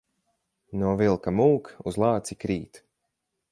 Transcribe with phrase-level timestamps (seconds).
[0.83, 2.83] No vilka mūk, uz lāci krīt.